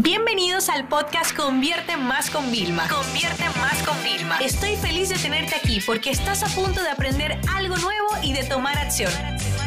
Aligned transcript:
Bienvenidos 0.00 0.68
al 0.68 0.86
podcast 0.86 1.36
Convierte 1.36 1.96
Más 1.96 2.30
con 2.30 2.52
Vilma. 2.52 2.86
Convierte 2.88 3.42
Más 3.58 3.82
con 3.82 4.00
Vilma. 4.04 4.38
Estoy 4.38 4.76
feliz 4.76 5.08
de 5.08 5.16
tenerte 5.16 5.56
aquí 5.56 5.80
porque 5.84 6.10
estás 6.10 6.44
a 6.44 6.46
punto 6.54 6.80
de 6.80 6.88
aprender 6.88 7.36
algo 7.52 7.76
nuevo 7.78 8.06
y 8.22 8.32
de 8.32 8.44
tomar 8.44 8.78
acción. 8.78 9.10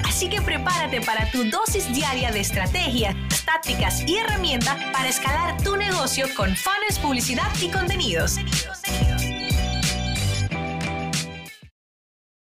Así 0.06 0.30
que 0.30 0.42
prepárate 0.42 1.02
para 1.02 1.30
tu 1.32 1.44
dosis 1.50 1.94
diaria 1.94 2.32
de 2.32 2.40
estrategias, 2.40 3.14
tácticas 3.44 4.08
y 4.08 4.20
herramientas 4.20 4.82
para 4.94 5.10
escalar 5.10 5.62
tu 5.64 5.76
negocio 5.76 6.26
con 6.38 6.56
fans, 6.56 6.98
publicidad 7.02 7.52
y 7.62 7.68
contenidos. 7.70 8.38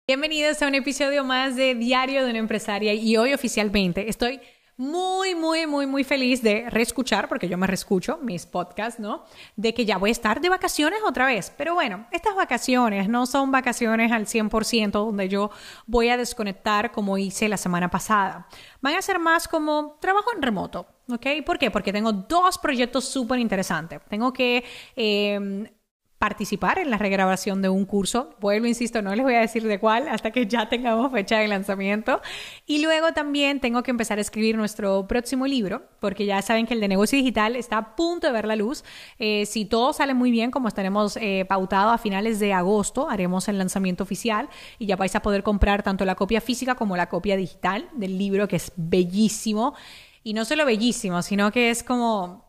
Bienvenidos 0.08 0.60
a 0.64 0.68
un 0.68 0.76
episodio 0.76 1.24
más 1.24 1.56
de 1.56 1.76
Diario 1.76 2.24
de 2.24 2.32
una 2.32 2.40
empresaria 2.40 2.96
y 2.96 3.16
hoy 3.18 3.34
oficialmente 3.36 4.10
estoy 4.10 4.40
muy, 4.78 5.36
muy, 5.36 5.66
muy, 5.68 5.86
muy 5.88 6.04
feliz 6.04 6.42
de 6.42 6.70
reescuchar, 6.70 7.30
porque 7.30 7.48
yo 7.48 7.58
me 7.58 7.68
reescucho 7.68 8.18
mis 8.22 8.46
podcasts, 8.46 9.00
¿no? 9.00 9.24
De 9.56 9.74
que 9.74 9.86
ya 9.86 9.98
voy 9.98 10.10
a 10.10 10.12
estar 10.12 10.42
de 10.42 10.50
vacaciones 10.50 11.00
otra 11.08 11.26
vez. 11.26 11.52
Pero 11.58 11.76
bueno, 11.76 12.08
estas 12.12 12.36
vacaciones 12.36 13.08
no 13.08 13.26
son 13.26 13.52
vacaciones 13.52 14.12
al 14.12 14.26
100% 14.26 14.92
donde 14.92 15.30
yo 15.30 15.50
voy 15.88 16.10
a 16.10 16.18
desconectar 16.18 16.92
como 16.92 17.18
hice 17.18 17.48
la 17.48 17.58
semana 17.58 17.90
pasada. 17.90 18.48
Van 18.82 18.96
a 18.96 19.02
ser 19.02 19.20
más 19.20 19.48
como 19.48 19.98
trabajo 20.02 20.32
en 20.36 20.42
remoto. 20.42 20.86
¿Ok? 21.08 21.28
¿Por 21.46 21.60
qué? 21.60 21.70
Porque 21.70 21.94
tengo 21.94 22.12
dos 22.12 22.58
proyectos 22.58 23.06
súper 23.06 23.40
interesantes. 23.40 24.02
Tengo 24.10 24.34
que 24.34 24.64
eh, 24.96 25.70
participar 26.18 26.80
en 26.80 26.90
la 26.90 26.98
regrabación 26.98 27.62
de 27.62 27.70
un 27.70 27.86
curso. 27.86 28.36
Vuelvo, 28.40 28.68
insisto, 28.68 29.02
no 29.02 29.14
les 29.14 29.24
voy 29.24 29.36
a 29.36 29.42
decir 29.42 29.64
de 29.64 29.80
cuál 29.80 30.08
hasta 30.08 30.32
que 30.32 30.48
ya 30.48 30.70
tengamos 30.70 31.12
fecha 31.12 31.40
de 31.40 31.48
lanzamiento. 31.48 32.22
Y 32.66 32.82
luego 32.82 33.12
también 33.12 33.60
tengo 33.60 33.84
que 33.84 33.92
empezar 33.92 34.18
a 34.18 34.22
escribir 34.22 34.56
nuestro 34.56 35.08
próximo 35.08 35.46
libro, 35.46 35.84
porque 36.00 36.26
ya 36.26 36.42
saben 36.42 36.66
que 36.66 36.74
el 36.74 36.80
de 36.80 36.88
negocio 36.88 37.18
digital 37.18 37.56
está 37.56 37.78
a 37.78 37.96
punto 37.96 38.28
de 38.28 38.34
ver 38.34 38.46
la 38.46 38.56
luz. 38.56 38.84
Eh, 39.20 39.46
si 39.46 39.66
todo 39.66 39.92
sale 39.94 40.14
muy 40.14 40.32
bien, 40.32 40.52
como 40.52 40.68
estaremos 40.68 41.18
eh, 41.18 41.46
pautado 41.48 41.90
a 41.90 41.98
finales 41.98 42.40
de 42.40 42.54
agosto, 42.54 43.10
haremos 43.10 43.48
el 43.50 43.58
lanzamiento 43.58 44.04
oficial 44.04 44.50
y 44.80 44.86
ya 44.86 44.96
vais 44.96 45.16
a 45.16 45.22
poder 45.22 45.44
comprar 45.44 45.84
tanto 45.84 46.06
la 46.06 46.16
copia 46.16 46.40
física 46.40 46.76
como 46.76 46.96
la 46.96 47.10
copia 47.10 47.36
digital 47.36 47.90
del 47.94 48.18
libro, 48.18 48.48
que 48.48 48.56
es 48.56 48.72
bellísimo. 48.78 49.76
Y 50.24 50.34
no 50.34 50.44
solo 50.46 50.66
bellísimo, 50.66 51.22
sino 51.22 51.52
que 51.52 51.70
es 51.70 51.84
como 51.84 52.45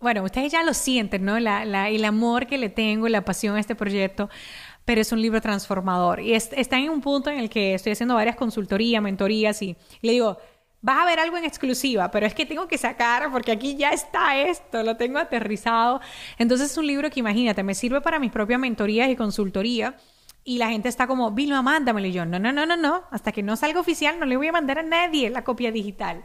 bueno, 0.00 0.24
ustedes 0.24 0.50
ya 0.50 0.62
lo 0.62 0.72
sienten, 0.72 1.24
¿no? 1.24 1.36
el 1.36 2.04
amor 2.04 2.46
que 2.46 2.56
le 2.56 2.70
tengo, 2.70 3.08
la 3.08 3.24
pasión 3.24 3.56
a 3.56 3.60
este 3.60 3.74
proyecto, 3.74 4.30
pero 4.84 5.02
es 5.02 5.12
un 5.12 5.20
libro 5.20 5.40
transformador. 5.40 6.20
Y 6.20 6.32
está 6.32 6.78
en 6.78 6.88
un 6.88 7.02
punto 7.02 7.30
en 7.30 7.38
el 7.38 7.50
que 7.50 7.74
estoy 7.74 7.92
haciendo 7.92 8.14
varias 8.14 8.36
consultorías, 8.36 9.02
mentorías 9.02 9.60
y, 9.60 9.76
le 10.00 10.12
digo, 10.12 10.38
vas 10.80 11.02
a 11.02 11.04
ver 11.04 11.20
algo 11.20 11.36
en 11.36 11.44
exclusiva, 11.44 12.10
pero 12.10 12.26
es 12.26 12.34
que 12.34 12.46
tengo 12.46 12.66
que 12.66 12.78
sacar 12.78 13.30
porque 13.30 13.52
aquí 13.52 13.76
ya 13.76 13.90
está 13.90 14.40
esto, 14.40 14.82
lo 14.82 14.96
tengo 14.96 15.18
aterrizado. 15.18 16.00
Entonces 16.38 16.70
es 16.70 16.78
un 16.78 16.86
libro 16.86 17.10
que 17.10 17.20
imagínate, 17.20 17.62
me 17.62 17.74
sirve 17.74 18.00
para 18.00 18.18
mis 18.18 18.32
propias 18.32 18.58
mentorías 18.58 19.10
y 19.10 19.16
consultoría. 19.16 19.96
Y 20.42 20.56
la 20.56 20.70
gente 20.70 20.88
está 20.88 21.06
como, 21.06 21.30
Vilma, 21.32 21.60
mándamelo. 21.60 22.06
Y 22.06 22.12
yo, 22.12 22.24
no, 22.24 22.38
no, 22.38 22.50
no, 22.50 22.64
no, 22.64 22.76
no. 22.76 23.04
Hasta 23.10 23.30
que 23.30 23.42
no 23.42 23.56
salga 23.56 23.78
oficial, 23.78 24.18
no 24.18 24.24
le 24.24 24.38
voy 24.38 24.48
a 24.48 24.52
mandar 24.52 24.78
a 24.78 24.82
nadie 24.82 25.28
la 25.28 25.44
copia 25.44 25.70
digital. 25.70 26.24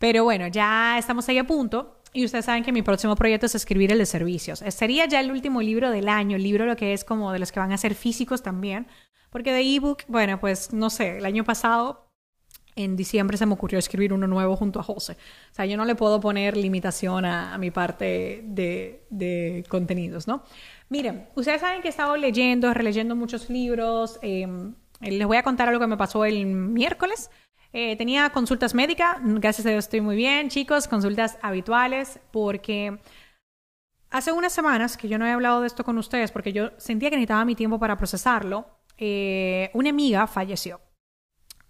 Pero 0.00 0.24
bueno, 0.24 0.48
ya 0.48 0.98
estamos 0.98 1.28
ahí 1.28 1.38
a 1.38 1.46
punto. 1.46 2.01
Y 2.12 2.24
ustedes 2.24 2.44
saben 2.44 2.62
que 2.62 2.72
mi 2.72 2.82
próximo 2.82 3.16
proyecto 3.16 3.46
es 3.46 3.54
escribir 3.54 3.90
el 3.90 3.98
de 3.98 4.06
servicios. 4.06 4.62
Sería 4.68 5.06
ya 5.06 5.20
el 5.20 5.30
último 5.30 5.62
libro 5.62 5.90
del 5.90 6.08
año, 6.08 6.36
el 6.36 6.42
libro 6.42 6.66
lo 6.66 6.76
que 6.76 6.92
es 6.92 7.04
como 7.04 7.32
de 7.32 7.38
los 7.38 7.52
que 7.52 7.60
van 7.60 7.72
a 7.72 7.78
ser 7.78 7.94
físicos 7.94 8.42
también. 8.42 8.86
Porque 9.30 9.52
de 9.52 9.62
ebook, 9.62 10.02
bueno, 10.08 10.38
pues 10.38 10.74
no 10.74 10.90
sé, 10.90 11.16
el 11.16 11.24
año 11.24 11.42
pasado, 11.42 12.12
en 12.76 12.96
diciembre 12.96 13.36
se 13.36 13.46
me 13.46 13.54
ocurrió 13.54 13.78
escribir 13.78 14.12
uno 14.12 14.26
nuevo 14.26 14.56
junto 14.56 14.80
a 14.80 14.82
José. 14.82 15.16
O 15.50 15.54
sea, 15.54 15.66
yo 15.66 15.76
no 15.76 15.84
le 15.84 15.94
puedo 15.94 16.20
poner 16.20 16.56
limitación 16.56 17.24
a, 17.24 17.56
mi 17.58 17.70
parte 17.70 18.42
de, 18.44 19.06
de, 19.10 19.64
contenidos, 19.68 20.26
¿no? 20.26 20.42
Miren, 20.88 21.28
ustedes 21.34 21.60
saben 21.60 21.80
que 21.80 21.88
he 21.88 21.90
estado 21.90 22.16
leyendo, 22.16 22.72
releyendo 22.72 23.16
muchos 23.16 23.50
libros. 23.50 24.18
Em, 24.22 24.74
les 25.00 25.26
voy 25.26 25.36
a 25.36 25.42
contar 25.42 25.68
algo 25.68 25.80
que 25.80 25.86
me 25.86 25.96
pasó 25.96 26.24
el 26.24 26.44
miércoles. 26.46 27.30
Eh, 27.72 27.96
tenía 27.96 28.30
consultas 28.30 28.74
médicas, 28.74 29.16
gracias 29.22 29.66
a 29.66 29.70
Dios 29.70 29.86
estoy 29.86 30.02
muy 30.02 30.14
bien, 30.14 30.50
chicos, 30.50 30.88
consultas 30.88 31.38
habituales, 31.40 32.20
porque 32.30 33.00
hace 34.10 34.30
unas 34.30 34.52
semanas 34.52 34.98
que 34.98 35.08
yo 35.08 35.18
no 35.18 35.26
he 35.26 35.30
hablado 35.30 35.62
de 35.62 35.68
esto 35.68 35.82
con 35.82 35.96
ustedes, 35.96 36.30
porque 36.32 36.52
yo 36.52 36.70
sentía 36.76 37.08
que 37.08 37.16
necesitaba 37.16 37.46
mi 37.46 37.54
tiempo 37.54 37.78
para 37.78 37.96
procesarlo, 37.96 38.66
eh, 38.98 39.70
una 39.72 39.88
amiga 39.88 40.26
falleció. 40.26 40.82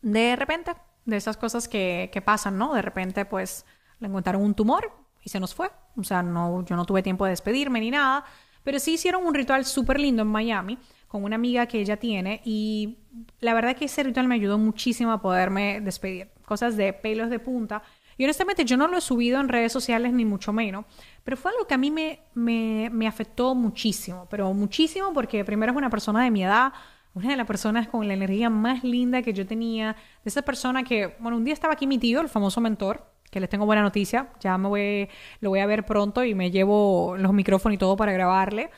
De 0.00 0.34
repente, 0.34 0.74
de 1.04 1.16
esas 1.16 1.36
cosas 1.36 1.68
que, 1.68 2.10
que 2.12 2.20
pasan, 2.20 2.58
¿no? 2.58 2.74
De 2.74 2.82
repente, 2.82 3.24
pues, 3.24 3.64
le 4.00 4.08
encontraron 4.08 4.42
un 4.42 4.54
tumor 4.54 4.92
y 5.22 5.28
se 5.28 5.38
nos 5.38 5.54
fue. 5.54 5.70
O 5.96 6.02
sea, 6.02 6.24
no, 6.24 6.64
yo 6.64 6.74
no 6.74 6.84
tuve 6.84 7.04
tiempo 7.04 7.24
de 7.24 7.30
despedirme 7.30 7.78
ni 7.78 7.92
nada, 7.92 8.24
pero 8.64 8.80
sí 8.80 8.94
hicieron 8.94 9.24
un 9.24 9.34
ritual 9.34 9.64
súper 9.64 10.00
lindo 10.00 10.22
en 10.22 10.28
Miami 10.28 10.78
con 11.12 11.24
una 11.24 11.36
amiga 11.36 11.66
que 11.66 11.78
ella 11.78 11.98
tiene 11.98 12.40
y 12.42 12.96
la 13.40 13.52
verdad 13.52 13.76
que 13.76 13.84
ese 13.84 14.02
ritual 14.02 14.28
me 14.28 14.34
ayudó 14.34 14.56
muchísimo 14.56 15.12
a 15.12 15.20
poderme 15.20 15.82
despedir. 15.82 16.30
Cosas 16.46 16.74
de 16.74 16.94
pelos 16.94 17.28
de 17.28 17.38
punta. 17.38 17.82
Y 18.16 18.24
honestamente 18.24 18.64
yo 18.64 18.78
no 18.78 18.88
lo 18.88 18.96
he 18.96 19.02
subido 19.02 19.38
en 19.38 19.50
redes 19.50 19.72
sociales 19.72 20.14
ni 20.14 20.24
mucho 20.24 20.54
menos, 20.54 20.86
pero 21.22 21.36
fue 21.36 21.50
algo 21.50 21.66
que 21.66 21.74
a 21.74 21.76
mí 21.78 21.90
me, 21.90 22.20
me, 22.32 22.88
me 22.90 23.06
afectó 23.06 23.54
muchísimo, 23.54 24.26
pero 24.30 24.54
muchísimo 24.54 25.12
porque 25.12 25.44
primero 25.44 25.72
es 25.72 25.76
una 25.76 25.90
persona 25.90 26.24
de 26.24 26.30
mi 26.30 26.44
edad, 26.44 26.72
una 27.12 27.28
de 27.28 27.36
las 27.36 27.46
personas 27.46 27.88
con 27.88 28.08
la 28.08 28.14
energía 28.14 28.48
más 28.48 28.82
linda 28.82 29.20
que 29.20 29.34
yo 29.34 29.46
tenía, 29.46 29.92
de 30.24 30.28
esa 30.30 30.40
persona 30.40 30.82
que, 30.82 31.14
bueno, 31.18 31.36
un 31.36 31.44
día 31.44 31.52
estaba 31.52 31.74
aquí 31.74 31.86
mi 31.86 31.98
tío, 31.98 32.22
el 32.22 32.30
famoso 32.30 32.62
mentor, 32.62 33.06
que 33.30 33.38
les 33.38 33.50
tengo 33.50 33.66
buena 33.66 33.82
noticia, 33.82 34.30
ya 34.40 34.56
me 34.56 34.68
voy, 34.68 35.08
lo 35.40 35.50
voy 35.50 35.60
a 35.60 35.66
ver 35.66 35.84
pronto 35.84 36.24
y 36.24 36.34
me 36.34 36.50
llevo 36.50 37.16
los 37.18 37.34
micrófonos 37.34 37.74
y 37.74 37.78
todo 37.78 37.96
para 37.96 38.12
grabarle. 38.12 38.70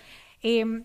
Eh, 0.42 0.84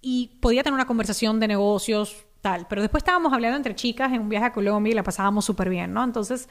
y 0.00 0.38
podía 0.40 0.62
tener 0.62 0.74
una 0.74 0.86
conversación 0.86 1.40
de 1.40 1.48
negocios, 1.48 2.26
tal. 2.40 2.66
Pero 2.68 2.82
después 2.82 3.02
estábamos 3.02 3.32
hablando 3.32 3.56
entre 3.56 3.74
chicas 3.74 4.12
en 4.12 4.20
un 4.22 4.28
viaje 4.28 4.46
a 4.46 4.52
Colombia 4.52 4.92
y 4.92 4.94
la 4.94 5.02
pasábamos 5.02 5.44
súper 5.44 5.68
bien, 5.68 5.92
¿no? 5.92 6.02
Entonces, 6.02 6.48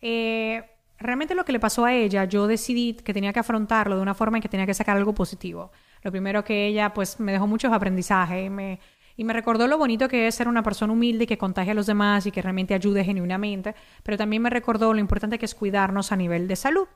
eh, 0.00 0.62
realmente 0.98 1.34
lo 1.34 1.44
que 1.44 1.52
le 1.52 1.60
pasó 1.60 1.84
a 1.84 1.92
ella, 1.92 2.24
yo 2.24 2.46
decidí 2.46 2.94
que 2.94 3.12
tenía 3.12 3.32
que 3.32 3.40
afrontarlo 3.40 3.96
de 3.96 4.02
una 4.02 4.14
forma 4.14 4.38
en 4.38 4.42
que 4.42 4.48
tenía 4.48 4.66
que 4.66 4.74
sacar 4.74 4.96
algo 4.96 5.14
positivo. 5.14 5.72
Lo 6.02 6.10
primero 6.10 6.44
que 6.44 6.66
ella, 6.66 6.92
pues, 6.94 7.20
me 7.20 7.32
dejó 7.32 7.46
muchos 7.46 7.72
aprendizajes 7.72 8.46
y 8.46 8.50
me, 8.50 8.80
y 9.16 9.24
me 9.24 9.32
recordó 9.32 9.66
lo 9.66 9.78
bonito 9.78 10.08
que 10.08 10.26
es 10.26 10.34
ser 10.34 10.48
una 10.48 10.62
persona 10.62 10.92
humilde 10.92 11.24
y 11.24 11.26
que 11.26 11.38
contagie 11.38 11.72
a 11.72 11.74
los 11.74 11.86
demás 11.86 12.26
y 12.26 12.30
que 12.30 12.42
realmente 12.42 12.74
ayude 12.74 13.04
genuinamente, 13.04 13.74
pero 14.02 14.16
también 14.16 14.42
me 14.42 14.50
recordó 14.50 14.92
lo 14.94 15.00
importante 15.00 15.38
que 15.38 15.46
es 15.46 15.54
cuidarnos 15.54 16.12
a 16.12 16.16
nivel 16.16 16.48
de 16.48 16.56
salud. 16.56 16.86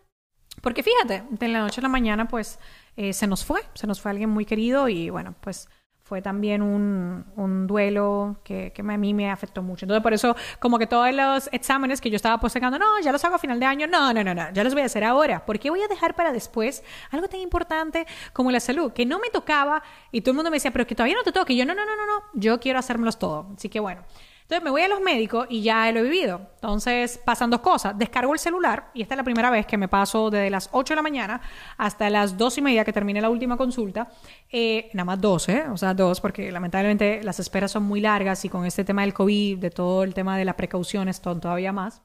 Porque 0.63 0.83
fíjate, 0.83 1.25
de 1.29 1.49
la 1.49 1.61
noche 1.61 1.81
a 1.81 1.83
la 1.83 1.89
mañana, 1.89 2.29
pues, 2.29 2.59
eh, 2.97 3.13
se 3.13 3.27
nos 3.27 3.45
fue, 3.45 3.61
se 3.75 3.87
nos 3.87 4.01
fue 4.01 4.11
alguien 4.13 4.31
muy 4.31 4.47
querido 4.47 4.89
y 4.89 5.11
bueno, 5.11 5.35
pues 5.41 5.69
fue 6.07 6.23
también 6.23 6.63
un, 6.63 7.25
un 7.35 7.67
duelo 7.67 8.37
que, 8.45 8.73
que, 8.73 8.81
a 8.81 8.97
mí 8.97 9.13
me 9.13 9.29
afectó 9.29 9.61
mucho. 9.61 9.87
Entonces, 9.87 10.05
por 10.05 10.15
eso, 10.15 10.37
como 10.61 10.79
que 10.79 10.87
todos 10.87 11.13
los 11.13 11.49
exámenes 11.51 12.01
que 12.01 12.11
yo 12.11 12.15
estaba 12.15 12.39
postergando, 12.39 12.79
no, 12.79 13.01
ya 13.01 13.11
los 13.11 13.25
hago 13.25 13.35
a 13.35 13.39
final 13.41 13.59
de 13.59 13.67
año, 13.67 13.89
no, 13.89 14.13
no, 14.13 14.23
no, 14.23 14.33
no, 14.33 14.53
ya 14.53 14.63
los 14.63 14.73
voy 14.73 14.85
a 14.85 14.87
hacer 14.87 15.03
ahora. 15.03 15.45
¿Por 15.45 15.59
qué 15.59 15.69
voy 15.69 15.83
a 15.83 15.89
dejar 15.89 16.15
para 16.15 16.31
después 16.31 16.85
algo 17.11 17.27
tan 17.27 17.41
importante 17.41 18.07
como 18.33 18.53
la 18.53 18.61
salud? 18.61 18.93
Que 18.93 19.05
no 19.05 19.19
me 19.19 19.31
tocaba 19.31 19.83
y 20.13 20.21
todo 20.21 20.31
el 20.31 20.37
mundo 20.37 20.51
me 20.53 20.59
decía, 20.59 20.71
pero 20.71 20.87
que 20.87 20.95
todavía 20.95 21.17
no 21.17 21.25
te 21.25 21.33
toca. 21.33 21.53
Y 21.53 21.57
yo, 21.57 21.67
no, 21.67 21.75
no, 21.75 21.85
no, 21.85 21.97
no, 21.97 22.07
no, 22.07 22.23
yo 22.35 22.61
quiero 22.61 22.79
hacérmelos 22.79 23.19
todo. 23.19 23.49
Así 23.57 23.69
que 23.69 23.81
bueno. 23.81 24.05
Entonces 24.47 24.63
me 24.63 24.71
voy 24.71 24.83
a 24.83 24.89
los 24.89 25.01
médicos 25.01 25.49
y 25.51 25.61
ya 25.61 25.91
lo 25.91 25.99
he 25.99 26.03
vivido. 26.05 26.41
Entonces 26.55 27.19
pasan 27.25 27.51
dos 27.51 27.59
cosas. 27.59 27.99
Descargo 27.99 28.33
el 28.33 28.39
celular 28.39 28.93
y 28.95 29.03
esta 29.03 29.15
es 29.15 29.17
la 29.17 29.25
primera 29.25 29.51
vez 29.51 29.67
que 29.67 29.77
me 29.77 29.89
paso 29.89 30.31
desde 30.31 30.51
las 30.51 30.69
8 30.71 30.93
de 30.93 30.97
la 30.97 31.03
mañana 31.03 31.41
hasta 31.77 32.09
las 32.11 32.39
2 32.39 32.59
y 32.59 32.63
media 32.63 32.85
que 32.85 32.93
termine 32.93 33.21
la 33.21 33.29
última 33.29 33.57
consulta. 33.57 34.09
Eh, 34.49 34.89
nada 34.95 35.05
más 35.05 35.21
dos, 35.21 35.49
¿eh? 35.49 35.65
O 35.69 35.77
sea, 35.77 35.95
dos, 35.95 36.21
porque 36.21 36.53
lamentablemente 36.53 37.25
las 37.25 37.41
esperas 37.41 37.73
son 37.73 37.83
muy 37.83 38.01
largas 38.01 38.45
y 38.45 38.49
con 38.49 38.65
este 38.65 38.85
tema 38.85 39.03
del 39.03 39.15
COVID, 39.15 39.59
de 39.59 39.71
todo 39.71 40.05
el 40.05 40.15
tema 40.15 40.39
de 40.39 40.45
las 40.45 40.55
precauciones, 40.55 41.17
son 41.17 41.41
todavía 41.41 41.73
más. 41.73 42.03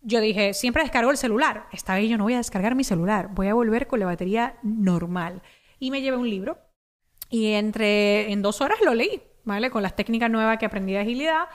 Yo 0.00 0.22
dije, 0.22 0.54
siempre 0.54 0.82
descargo 0.82 1.10
el 1.10 1.18
celular. 1.18 1.66
Esta 1.72 1.94
vez 1.94 2.08
yo 2.08 2.16
no 2.16 2.24
voy 2.24 2.34
a 2.34 2.38
descargar 2.38 2.74
mi 2.74 2.84
celular. 2.84 3.28
Voy 3.32 3.48
a 3.48 3.54
volver 3.54 3.86
con 3.86 4.00
la 4.00 4.06
batería 4.06 4.56
normal. 4.62 5.42
Y 5.78 5.90
me 5.90 6.00
llevé 6.00 6.16
un 6.16 6.30
libro 6.30 6.56
y 7.28 7.52
entre 7.52 8.32
en 8.32 8.40
dos 8.40 8.62
horas 8.62 8.78
lo 8.82 8.94
leí. 8.94 9.20
¿vale? 9.46 9.70
Con 9.70 9.82
las 9.82 9.96
técnicas 9.96 10.30
nuevas 10.30 10.58
que 10.58 10.66
aprendí 10.66 10.92
de 10.92 10.98
agilidad. 10.98 11.46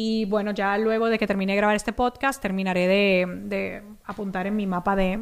Y 0.00 0.26
bueno, 0.26 0.52
ya 0.52 0.78
luego 0.78 1.08
de 1.08 1.18
que 1.18 1.26
termine 1.26 1.54
de 1.54 1.56
grabar 1.56 1.74
este 1.74 1.92
podcast, 1.92 2.40
terminaré 2.40 2.86
de, 2.86 3.82
apuntar 4.04 4.46
en 4.46 4.54
mi 4.54 4.64
mapa 4.64 4.94
de, 4.94 5.18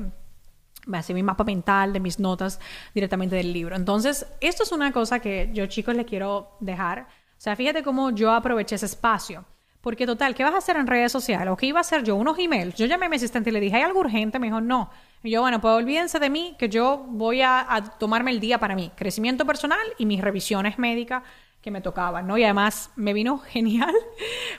así 0.92 1.14
mi 1.14 1.22
mapa 1.22 1.44
mental 1.44 1.94
de 1.94 2.00
mis 2.00 2.20
notas 2.20 2.60
directamente 2.92 3.36
del 3.36 3.54
libro. 3.54 3.74
Entonces, 3.74 4.26
esto 4.38 4.64
es 4.64 4.72
una 4.72 4.92
cosa 4.92 5.18
que 5.18 5.48
yo 5.54 5.64
chicos 5.64 5.96
les 5.96 6.04
quiero 6.04 6.58
dejar. 6.60 7.06
O 7.08 7.38
sea, 7.38 7.56
fíjate 7.56 7.82
cómo 7.82 8.10
yo 8.10 8.32
aproveché 8.32 8.74
ese 8.74 8.84
espacio. 8.84 9.46
Porque 9.80 10.04
total, 10.04 10.34
¿qué 10.34 10.44
vas 10.44 10.52
a 10.52 10.58
hacer 10.58 10.76
en 10.76 10.86
redes 10.86 11.10
sociales? 11.10 11.48
¿O 11.50 11.56
qué 11.56 11.64
iba 11.64 11.78
a 11.78 11.80
hacer 11.80 12.02
yo? 12.02 12.14
Unos 12.14 12.38
emails. 12.38 12.74
Yo 12.74 12.84
llamé 12.84 13.06
a 13.06 13.08
mi 13.08 13.16
asistente 13.16 13.48
y 13.48 13.54
le 13.54 13.60
dije, 13.60 13.76
¿hay 13.76 13.82
algo 13.82 14.00
urgente? 14.00 14.38
Me 14.38 14.48
dijo, 14.48 14.60
no. 14.60 14.90
Y 15.22 15.30
yo, 15.30 15.40
bueno, 15.40 15.58
pues 15.58 15.72
olvídense 15.72 16.18
de 16.18 16.28
mí, 16.28 16.54
que 16.58 16.68
yo 16.68 17.06
voy 17.08 17.40
a, 17.40 17.64
a 17.74 17.82
tomarme 17.82 18.30
el 18.30 18.40
día 18.40 18.58
para 18.58 18.74
mí. 18.74 18.92
Crecimiento 18.94 19.46
personal 19.46 19.80
y 19.96 20.04
mis 20.04 20.20
revisiones 20.20 20.78
médicas 20.78 21.22
que 21.66 21.72
me 21.72 21.80
tocaban, 21.80 22.28
¿no? 22.28 22.38
Y 22.38 22.44
además 22.44 22.92
me 22.94 23.12
vino 23.12 23.38
genial 23.54 23.92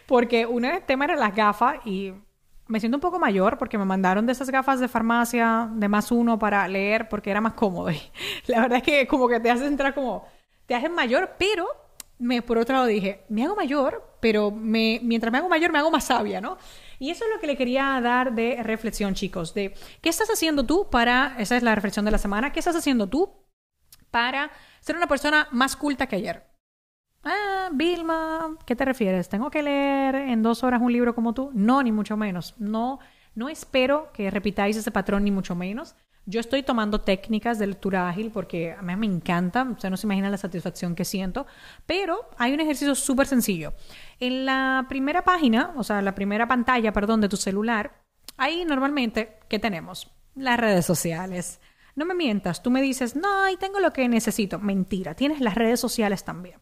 porque 0.07 0.45
uno 0.45 0.67
de 0.67 0.73
los 0.73 0.85
temas 0.85 1.07
era 1.07 1.17
las 1.17 1.33
gafas 1.33 1.77
y 1.85 2.13
me 2.67 2.81
siento 2.81 2.97
un 2.97 3.01
poco 3.01 3.17
mayor 3.17 3.57
porque 3.57 3.77
me 3.77 3.85
mandaron 3.85 4.25
de 4.25 4.33
esas 4.33 4.49
gafas 4.49 4.81
de 4.81 4.89
farmacia 4.89 5.69
de 5.71 5.87
más 5.87 6.11
uno 6.11 6.37
para 6.37 6.67
leer 6.67 7.07
porque 7.07 7.31
era 7.31 7.39
más 7.39 7.53
cómodo. 7.53 7.91
Y 8.47 8.51
la 8.51 8.59
verdad 8.59 8.79
es 8.79 8.83
que 8.83 9.07
como 9.07 9.29
que 9.29 9.39
te 9.39 9.49
hace 9.49 9.67
entrar 9.67 9.95
como, 9.95 10.27
te 10.65 10.75
haces 10.75 10.91
mayor, 10.91 11.35
pero 11.39 11.65
me, 12.19 12.41
por 12.41 12.57
otro 12.57 12.75
lado 12.75 12.87
dije, 12.87 13.23
me 13.29 13.45
hago 13.45 13.55
mayor, 13.55 14.17
pero 14.19 14.51
me, 14.51 14.99
mientras 15.01 15.31
me 15.31 15.37
hago 15.37 15.47
mayor 15.47 15.71
me 15.71 15.79
hago 15.79 15.89
más 15.89 16.03
sabia, 16.03 16.41
¿no? 16.41 16.57
Y 16.99 17.11
eso 17.11 17.23
es 17.23 17.31
lo 17.33 17.39
que 17.39 17.47
le 17.47 17.55
quería 17.55 18.01
dar 18.03 18.33
de 18.33 18.61
reflexión, 18.63 19.13
chicos, 19.13 19.53
de 19.53 19.73
qué 20.01 20.09
estás 20.09 20.29
haciendo 20.29 20.65
tú 20.65 20.89
para, 20.89 21.35
esa 21.39 21.55
es 21.55 21.63
la 21.63 21.73
reflexión 21.73 22.03
de 22.03 22.11
la 22.11 22.17
semana, 22.17 22.51
qué 22.51 22.59
estás 22.59 22.75
haciendo 22.75 23.07
tú 23.07 23.31
para 24.11 24.51
ser 24.81 24.97
una 24.97 25.07
persona 25.07 25.47
más 25.51 25.77
culta 25.77 26.07
que 26.07 26.17
ayer. 26.17 26.56
Ah, 27.23 27.69
Vilma, 27.73 28.57
¿qué 28.65 28.75
te 28.75 28.85
refieres? 28.85 29.29
¿Tengo 29.29 29.49
que 29.51 29.61
leer 29.61 30.15
en 30.15 30.41
dos 30.41 30.63
horas 30.63 30.81
un 30.81 30.93
libro 30.93 31.13
como 31.13 31.33
tú? 31.33 31.51
No, 31.53 31.83
ni 31.83 31.91
mucho 31.91 32.15
menos. 32.15 32.55
No, 32.57 32.99
no 33.35 33.49
espero 33.49 34.11
que 34.13 34.31
repitáis 34.31 34.77
ese 34.77 34.91
patrón, 34.91 35.23
ni 35.23 35.31
mucho 35.31 35.55
menos. 35.55 35.95
Yo 36.25 36.39
estoy 36.41 36.61
tomando 36.63 37.01
técnicas 37.01 37.57
de 37.57 37.67
lectura 37.67 38.09
ágil 38.09 38.31
porque 38.31 38.73
a 38.73 38.81
mí 38.81 38.95
me 38.97 39.05
encanta, 39.05 39.63
usted 39.63 39.89
no 39.89 39.95
se 39.95 40.07
imagina 40.07 40.29
la 40.29 40.37
satisfacción 40.37 40.93
que 40.93 41.05
siento, 41.05 41.47
pero 41.85 42.29
hay 42.37 42.53
un 42.53 42.59
ejercicio 42.59 42.95
súper 42.95 43.27
sencillo. 43.27 43.73
En 44.19 44.45
la 44.45 44.85
primera 44.89 45.23
página, 45.23 45.73
o 45.77 45.83
sea, 45.83 46.01
la 46.01 46.15
primera 46.15 46.47
pantalla, 46.47 46.91
perdón, 46.91 47.21
de 47.21 47.29
tu 47.29 47.37
celular, 47.37 48.03
ahí 48.35 48.65
normalmente, 48.65 49.39
¿qué 49.47 49.57
tenemos? 49.57 50.11
Las 50.35 50.59
redes 50.59 50.85
sociales. 50.85 51.61
No 51.95 52.05
me 52.05 52.13
mientas, 52.13 52.61
tú 52.61 52.71
me 52.71 52.81
dices, 52.81 53.15
no, 53.15 53.43
ahí 53.43 53.55
tengo 53.55 53.79
lo 53.79 53.93
que 53.93 54.07
necesito. 54.09 54.59
Mentira, 54.59 55.13
tienes 55.15 55.39
las 55.39 55.55
redes 55.55 55.79
sociales 55.79 56.25
también. 56.25 56.59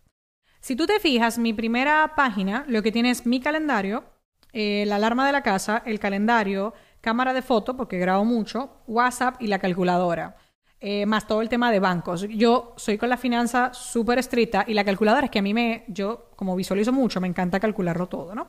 Si 0.65 0.75
tú 0.75 0.87
te 0.87 0.99
fijas, 0.99 1.37
mi 1.37 1.53
primera 1.53 2.13
página 2.15 2.65
lo 2.67 2.81
que 2.81 2.91
tiene 2.91 3.11
es 3.11 3.27
mi 3.27 3.39
calendario, 3.39 4.03
eh, 4.51 4.83
la 4.87 4.95
alarma 4.95 5.27
de 5.27 5.31
la 5.31 5.43
casa, 5.43 5.83
el 5.85 5.99
calendario, 5.99 6.73
cámara 7.01 7.33
de 7.33 7.43
foto, 7.43 7.77
porque 7.77 7.99
grabo 7.99 8.25
mucho, 8.25 8.81
WhatsApp 8.87 9.39
y 9.39 9.45
la 9.45 9.59
calculadora. 9.59 10.37
Eh, 10.79 11.05
más 11.05 11.27
todo 11.27 11.43
el 11.43 11.49
tema 11.49 11.71
de 11.71 11.79
bancos. 11.79 12.23
Yo 12.29 12.73
soy 12.77 12.97
con 12.97 13.09
la 13.09 13.17
finanza 13.17 13.75
súper 13.75 14.17
estricta 14.17 14.65
y 14.67 14.73
la 14.73 14.83
calculadora 14.83 15.25
es 15.25 15.31
que 15.31 15.37
a 15.37 15.43
mí 15.43 15.53
me, 15.53 15.85
yo 15.87 16.31
como 16.35 16.55
visualizo 16.55 16.91
mucho, 16.91 17.21
me 17.21 17.27
encanta 17.27 17.59
calcularlo 17.59 18.07
todo, 18.07 18.33
¿no? 18.33 18.47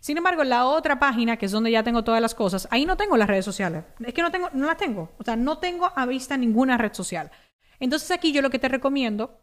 Sin 0.00 0.16
embargo, 0.16 0.42
la 0.42 0.66
otra 0.66 0.98
página, 0.98 1.36
que 1.36 1.46
es 1.46 1.52
donde 1.52 1.70
ya 1.70 1.84
tengo 1.84 2.02
todas 2.02 2.20
las 2.20 2.34
cosas, 2.34 2.66
ahí 2.72 2.84
no 2.86 2.96
tengo 2.96 3.16
las 3.16 3.28
redes 3.28 3.44
sociales. 3.44 3.84
Es 4.04 4.12
que 4.12 4.22
no 4.22 4.32
tengo, 4.32 4.50
no 4.52 4.66
las 4.66 4.78
tengo. 4.78 5.12
O 5.16 5.22
sea, 5.22 5.36
no 5.36 5.58
tengo 5.58 5.92
a 5.94 6.06
vista 6.06 6.36
ninguna 6.36 6.76
red 6.76 6.92
social. 6.92 7.30
Entonces 7.78 8.10
aquí 8.10 8.32
yo 8.32 8.42
lo 8.42 8.50
que 8.50 8.58
te 8.58 8.68
recomiendo 8.68 9.38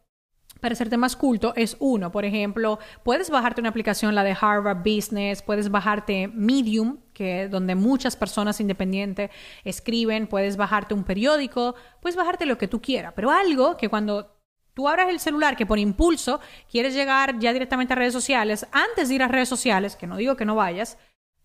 para 0.60 0.74
hacerte 0.74 0.98
más 0.98 1.16
culto 1.16 1.54
es 1.56 1.78
uno, 1.80 2.12
por 2.12 2.26
ejemplo, 2.26 2.80
puedes 3.04 3.30
bajarte 3.30 3.62
una 3.62 3.70
aplicación, 3.70 4.16
la 4.16 4.24
de 4.24 4.36
Harvard 4.40 4.80
Business, 4.80 5.42
puedes 5.42 5.70
bajarte 5.70 6.28
Medium, 6.28 7.00
que 7.14 7.48
donde 7.48 7.76
muchas 7.76 8.16
personas 8.16 8.60
independientes 8.60 9.32
escriben, 9.64 10.28
puedes 10.28 10.58
bajarte 10.58 10.94
un 10.94 11.04
periódico, 11.04 11.76
puedes 12.02 12.16
bajarte 12.16 12.46
lo 12.46 12.58
que 12.58 12.68
tú 12.68 12.82
quieras, 12.82 13.14
pero 13.16 13.32
algo 13.32 13.78
que 13.78 13.90
cuando 13.90 14.36
tú 14.74 14.88
abras 14.88 15.10
el 15.10 15.20
celular, 15.20 15.58
que 15.58 15.66
por 15.66 15.80
impulso 15.80 16.40
quieres 16.72 16.94
llegar 16.94 17.40
ya 17.40 17.54
directamente 17.54 17.94
a 17.94 17.96
redes 17.96 18.14
sociales, 18.14 18.68
antes 18.72 19.10
de 19.10 19.16
ir 19.16 19.24
a 19.24 19.28
redes 19.28 19.50
sociales, 19.50 19.96
que 19.96 20.08
no 20.08 20.18
digo 20.18 20.36
que 20.36 20.46
no 20.46 20.56
vayas, 20.56 20.98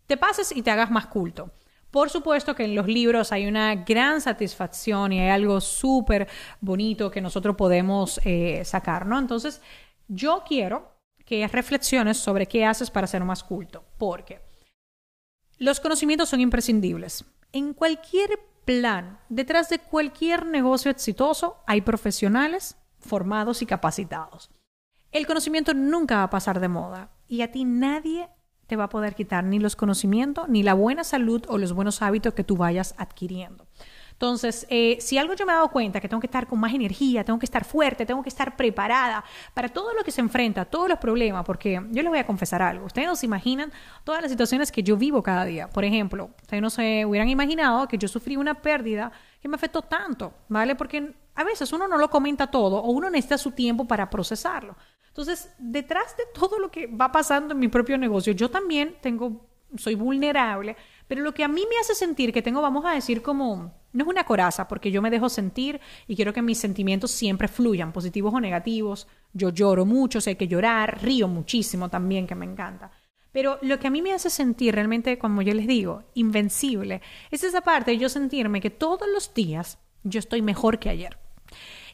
te 0.06 0.16
pases 0.16 0.54
y 0.54 0.62
te 0.62 0.70
hagas 0.70 0.90
más 0.90 1.06
culto. 1.06 1.50
Por 1.94 2.10
supuesto 2.10 2.56
que 2.56 2.64
en 2.64 2.74
los 2.74 2.88
libros 2.88 3.30
hay 3.30 3.46
una 3.46 3.72
gran 3.76 4.20
satisfacción 4.20 5.12
y 5.12 5.20
hay 5.20 5.28
algo 5.28 5.60
súper 5.60 6.26
bonito 6.60 7.08
que 7.08 7.20
nosotros 7.20 7.54
podemos 7.54 8.20
eh, 8.24 8.64
sacar, 8.64 9.06
¿no? 9.06 9.16
Entonces, 9.16 9.62
yo 10.08 10.42
quiero 10.44 10.98
que 11.24 11.46
reflexiones 11.46 12.16
sobre 12.16 12.46
qué 12.46 12.64
haces 12.64 12.90
para 12.90 13.06
ser 13.06 13.22
más 13.22 13.44
culto, 13.44 13.84
porque 13.96 14.40
los 15.58 15.78
conocimientos 15.78 16.28
son 16.28 16.40
imprescindibles. 16.40 17.26
En 17.52 17.72
cualquier 17.74 18.40
plan, 18.64 19.20
detrás 19.28 19.68
de 19.68 19.78
cualquier 19.78 20.46
negocio 20.46 20.90
exitoso, 20.90 21.62
hay 21.64 21.82
profesionales 21.82 22.76
formados 22.98 23.62
y 23.62 23.66
capacitados. 23.66 24.50
El 25.12 25.28
conocimiento 25.28 25.74
nunca 25.74 26.16
va 26.16 26.22
a 26.24 26.30
pasar 26.30 26.58
de 26.58 26.66
moda 26.66 27.12
y 27.28 27.42
a 27.42 27.52
ti 27.52 27.64
nadie 27.64 28.28
te 28.66 28.76
va 28.76 28.84
a 28.84 28.88
poder 28.88 29.14
quitar 29.14 29.44
ni 29.44 29.58
los 29.58 29.76
conocimientos, 29.76 30.48
ni 30.48 30.62
la 30.62 30.74
buena 30.74 31.04
salud 31.04 31.44
o 31.48 31.58
los 31.58 31.72
buenos 31.72 32.02
hábitos 32.02 32.34
que 32.34 32.44
tú 32.44 32.56
vayas 32.56 32.94
adquiriendo. 32.98 33.66
Entonces, 34.14 34.64
eh, 34.70 34.96
si 35.00 35.18
algo 35.18 35.34
yo 35.34 35.44
me 35.44 35.52
he 35.52 35.56
dado 35.56 35.68
cuenta 35.70 36.00
que 36.00 36.08
tengo 36.08 36.20
que 36.20 36.28
estar 36.28 36.46
con 36.46 36.60
más 36.60 36.72
energía, 36.72 37.24
tengo 37.24 37.38
que 37.38 37.46
estar 37.46 37.64
fuerte, 37.64 38.06
tengo 38.06 38.22
que 38.22 38.28
estar 38.28 38.56
preparada 38.56 39.24
para 39.54 39.68
todo 39.68 39.92
lo 39.92 40.04
que 40.04 40.12
se 40.12 40.20
enfrenta, 40.20 40.64
todos 40.64 40.88
los 40.88 40.98
problemas, 41.00 41.44
porque 41.44 41.82
yo 41.90 42.02
les 42.02 42.08
voy 42.08 42.18
a 42.20 42.26
confesar 42.26 42.62
algo. 42.62 42.86
Ustedes 42.86 43.08
no 43.08 43.16
se 43.16 43.26
imaginan 43.26 43.72
todas 44.04 44.22
las 44.22 44.30
situaciones 44.30 44.70
que 44.70 44.84
yo 44.84 44.96
vivo 44.96 45.20
cada 45.22 45.44
día. 45.44 45.68
Por 45.68 45.84
ejemplo, 45.84 46.30
ustedes 46.42 46.62
no 46.62 46.70
se 46.70 47.04
hubieran 47.04 47.28
imaginado 47.28 47.88
que 47.88 47.98
yo 47.98 48.06
sufrí 48.06 48.36
una 48.36 48.62
pérdida 48.62 49.10
que 49.40 49.48
me 49.48 49.56
afectó 49.56 49.82
tanto, 49.82 50.32
¿vale? 50.48 50.76
Porque 50.76 51.12
a 51.34 51.42
veces 51.42 51.72
uno 51.72 51.88
no 51.88 51.98
lo 51.98 52.08
comenta 52.08 52.46
todo 52.46 52.78
o 52.78 52.92
uno 52.92 53.10
necesita 53.10 53.36
su 53.36 53.50
tiempo 53.50 53.86
para 53.86 54.10
procesarlo. 54.10 54.76
Entonces, 55.14 55.54
detrás 55.60 56.16
de 56.16 56.24
todo 56.34 56.58
lo 56.58 56.72
que 56.72 56.88
va 56.88 57.12
pasando 57.12 57.54
en 57.54 57.60
mi 57.60 57.68
propio 57.68 57.96
negocio, 57.96 58.32
yo 58.32 58.50
también 58.50 58.96
tengo, 59.00 59.46
soy 59.76 59.94
vulnerable, 59.94 60.76
pero 61.06 61.22
lo 61.22 61.32
que 61.32 61.44
a 61.44 61.48
mí 61.48 61.64
me 61.70 61.78
hace 61.78 61.94
sentir 61.94 62.32
que 62.32 62.42
tengo, 62.42 62.60
vamos 62.60 62.84
a 62.84 62.94
decir, 62.94 63.22
como, 63.22 63.72
no 63.92 64.02
es 64.02 64.08
una 64.08 64.24
coraza, 64.24 64.66
porque 64.66 64.90
yo 64.90 65.00
me 65.00 65.10
dejo 65.10 65.28
sentir 65.28 65.80
y 66.08 66.16
quiero 66.16 66.32
que 66.32 66.42
mis 66.42 66.58
sentimientos 66.58 67.12
siempre 67.12 67.46
fluyan, 67.46 67.92
positivos 67.92 68.34
o 68.34 68.40
negativos. 68.40 69.06
Yo 69.32 69.50
lloro 69.50 69.86
mucho, 69.86 70.20
sé 70.20 70.36
que 70.36 70.48
llorar, 70.48 71.00
río 71.00 71.28
muchísimo 71.28 71.88
también, 71.88 72.26
que 72.26 72.34
me 72.34 72.44
encanta. 72.44 72.90
Pero 73.30 73.60
lo 73.62 73.78
que 73.78 73.86
a 73.86 73.90
mí 73.90 74.02
me 74.02 74.14
hace 74.14 74.30
sentir 74.30 74.74
realmente, 74.74 75.16
como 75.16 75.42
yo 75.42 75.54
les 75.54 75.68
digo, 75.68 76.02
invencible, 76.14 77.02
es 77.30 77.44
esa 77.44 77.60
parte 77.60 77.92
de 77.92 77.98
yo 77.98 78.08
sentirme 78.08 78.60
que 78.60 78.70
todos 78.70 79.08
los 79.14 79.32
días 79.32 79.78
yo 80.02 80.18
estoy 80.18 80.42
mejor 80.42 80.80
que 80.80 80.88
ayer. 80.90 81.23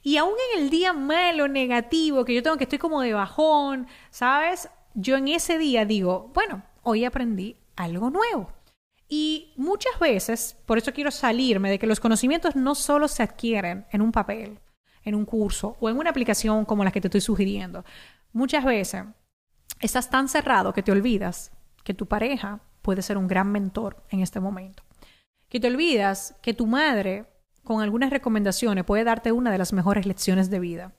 Y 0.03 0.17
aún 0.17 0.35
en 0.53 0.63
el 0.63 0.71
día 0.71 0.93
malo, 0.93 1.49
negativo, 1.49 2.25
que 2.25 2.35
yo 2.35 2.43
tengo 2.43 2.57
que 2.57 2.65
estoy 2.65 2.79
como 2.79 3.03
de 3.03 3.13
bajón, 3.13 3.87
¿sabes? 4.11 4.69
Yo 4.95 5.17
en 5.17 5.29
ese 5.29 5.59
día 5.59 5.85
digo, 5.85 6.31
bueno, 6.35 6.63
hoy 6.83 7.05
aprendí 7.05 7.57
algo 7.77 8.11
nuevo. 8.11 8.53
Y 9.09 9.53
muchas 9.57 9.99
veces, 9.99 10.57
por 10.67 10.79
eso 10.79 10.93
quiero 10.93 11.11
salirme 11.11 11.71
de 11.71 11.79
que 11.79 11.87
los 11.87 12.01
conocimientos 12.01 12.57
no 12.57 12.75
solo 12.75 13.09
se 13.09 13.23
adquieren 13.23 13.87
en 13.91 14.03
un 14.03 14.13
papel, 14.13 14.61
en 15.03 15.15
un 15.15 15.25
curso 15.25 15.77
o 15.81 15.91
en 15.91 15.99
una 15.99 16.11
aplicación 16.11 16.65
como 16.65 16.85
la 16.85 16.93
que 16.93 17.01
te 17.01 17.09
estoy 17.09 17.21
sugiriendo. 17.21 17.85
Muchas 18.33 18.65
veces 18.65 19.05
estás 19.81 20.11
tan 20.11 20.29
cerrado 20.29 20.73
que 20.73 20.83
te 20.83 20.93
olvidas 20.93 21.53
que 21.83 21.95
tu 21.95 22.07
pareja 22.07 22.61
puede 22.83 23.03
ser 23.03 23.19
un 23.19 23.27
gran 23.27 23.51
mentor 23.51 24.03
en 24.11 24.21
este 24.21 24.41
momento. 24.41 24.83
Que 25.49 25.61
te 25.61 25.67
olvidas 25.67 26.37
que 26.43 26.55
tu 26.55 26.67
madre 26.67 27.27
con 27.65 27.83
algunas 27.83 28.11
recomendaciones 28.11 28.85
puede 28.85 29.05
darte 29.05 29.33
una 29.33 29.51
de 29.53 29.59
las 29.59 29.73
mejores 29.73 30.07
lecciones 30.07 30.51
de 30.51 30.61
vida. 30.61 30.95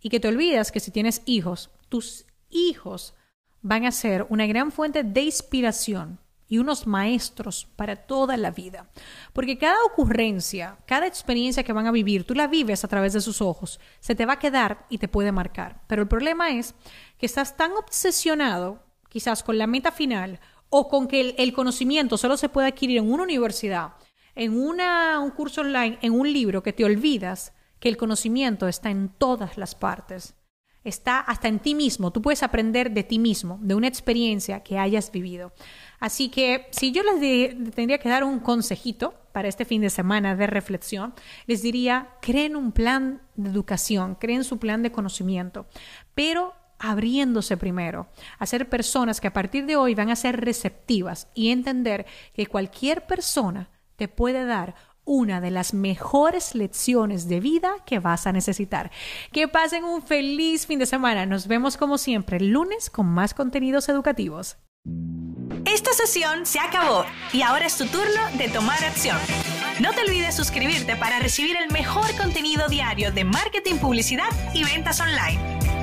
Y 0.00 0.08
que 0.08 0.20
te 0.20 0.28
olvidas 0.28 0.72
que 0.72 0.80
si 0.80 0.90
tienes 0.90 1.22
hijos, 1.26 1.70
tus 1.88 2.26
hijos 2.48 3.14
van 3.62 3.84
a 3.84 3.92
ser 3.92 4.26
una 4.28 4.46
gran 4.46 4.72
fuente 4.72 5.04
de 5.04 5.22
inspiración 5.22 6.18
y 6.50 6.58
unos 6.58 6.86
maestros 6.86 7.68
para 7.76 7.94
toda 7.94 8.36
la 8.36 8.50
vida. 8.50 8.90
Porque 9.32 9.56
cada 9.56 9.76
ocurrencia, 9.84 10.78
cada 10.84 11.06
experiencia 11.06 11.62
que 11.62 11.72
van 11.72 11.86
a 11.86 11.92
vivir, 11.92 12.24
tú 12.24 12.34
la 12.34 12.48
vives 12.48 12.84
a 12.84 12.88
través 12.88 13.12
de 13.12 13.20
sus 13.20 13.40
ojos, 13.40 13.78
se 14.00 14.16
te 14.16 14.26
va 14.26 14.34
a 14.34 14.38
quedar 14.38 14.84
y 14.90 14.98
te 14.98 15.06
puede 15.06 15.30
marcar. 15.30 15.80
Pero 15.86 16.02
el 16.02 16.08
problema 16.08 16.50
es 16.50 16.74
que 17.18 17.26
estás 17.26 17.56
tan 17.56 17.72
obsesionado 17.72 18.82
quizás 19.08 19.44
con 19.44 19.58
la 19.58 19.68
meta 19.68 19.92
final 19.92 20.40
o 20.70 20.88
con 20.88 21.06
que 21.06 21.20
el, 21.20 21.34
el 21.38 21.52
conocimiento 21.52 22.18
solo 22.18 22.36
se 22.36 22.48
puede 22.48 22.68
adquirir 22.68 22.98
en 22.98 23.12
una 23.12 23.22
universidad 23.22 23.92
en 24.40 24.58
una, 24.58 25.20
un 25.20 25.32
curso 25.32 25.60
online, 25.60 25.98
en 26.00 26.12
un 26.18 26.32
libro, 26.32 26.62
que 26.62 26.72
te 26.72 26.82
olvidas 26.82 27.52
que 27.78 27.90
el 27.90 27.98
conocimiento 27.98 28.68
está 28.68 28.88
en 28.88 29.10
todas 29.10 29.58
las 29.58 29.74
partes. 29.74 30.34
Está 30.82 31.20
hasta 31.20 31.46
en 31.48 31.58
ti 31.58 31.74
mismo. 31.74 32.10
Tú 32.10 32.22
puedes 32.22 32.42
aprender 32.42 32.90
de 32.90 33.02
ti 33.02 33.18
mismo, 33.18 33.58
de 33.60 33.74
una 33.74 33.86
experiencia 33.86 34.62
que 34.62 34.78
hayas 34.78 35.12
vivido. 35.12 35.52
Así 35.98 36.30
que 36.30 36.68
si 36.70 36.90
yo 36.90 37.02
les 37.02 37.74
tendría 37.74 37.98
que 37.98 38.08
dar 38.08 38.24
un 38.24 38.40
consejito 38.40 39.12
para 39.32 39.46
este 39.46 39.66
fin 39.66 39.82
de 39.82 39.90
semana 39.90 40.34
de 40.34 40.46
reflexión, 40.46 41.12
les 41.46 41.60
diría, 41.60 42.08
creen 42.22 42.56
un 42.56 42.72
plan 42.72 43.20
de 43.36 43.50
educación, 43.50 44.14
creen 44.14 44.44
su 44.44 44.58
plan 44.58 44.82
de 44.82 44.90
conocimiento, 44.90 45.66
pero 46.14 46.54
abriéndose 46.78 47.58
primero, 47.58 48.08
a 48.38 48.46
ser 48.46 48.70
personas 48.70 49.20
que 49.20 49.28
a 49.28 49.34
partir 49.34 49.66
de 49.66 49.76
hoy 49.76 49.94
van 49.94 50.08
a 50.08 50.16
ser 50.16 50.40
receptivas 50.40 51.28
y 51.34 51.50
entender 51.50 52.06
que 52.32 52.46
cualquier 52.46 53.06
persona 53.06 53.68
te 54.00 54.08
puede 54.08 54.46
dar 54.46 54.76
una 55.04 55.42
de 55.42 55.50
las 55.50 55.74
mejores 55.74 56.54
lecciones 56.54 57.28
de 57.28 57.38
vida 57.38 57.70
que 57.84 57.98
vas 57.98 58.26
a 58.26 58.32
necesitar. 58.32 58.90
Que 59.30 59.46
pasen 59.46 59.84
un 59.84 60.00
feliz 60.00 60.66
fin 60.66 60.78
de 60.78 60.86
semana. 60.86 61.26
Nos 61.26 61.46
vemos 61.46 61.76
como 61.76 61.98
siempre 61.98 62.38
el 62.38 62.48
lunes 62.48 62.88
con 62.88 63.04
más 63.04 63.34
contenidos 63.34 63.90
educativos. 63.90 64.56
Esta 65.66 65.92
sesión 65.92 66.46
se 66.46 66.58
acabó 66.60 67.04
y 67.34 67.42
ahora 67.42 67.66
es 67.66 67.76
tu 67.76 67.84
turno 67.88 68.22
de 68.38 68.48
tomar 68.48 68.82
acción. 68.82 69.18
No 69.80 69.92
te 69.92 70.00
olvides 70.00 70.34
suscribirte 70.34 70.96
para 70.96 71.18
recibir 71.18 71.58
el 71.58 71.70
mejor 71.70 72.16
contenido 72.16 72.68
diario 72.68 73.12
de 73.12 73.24
marketing, 73.24 73.76
publicidad 73.76 74.30
y 74.54 74.64
ventas 74.64 74.98
online. 75.02 75.79